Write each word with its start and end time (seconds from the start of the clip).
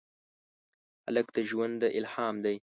هلک 1.05 1.27
د 1.35 1.37
ژونده 1.49 1.87
الهام 1.97 2.35
دی. 2.45 2.55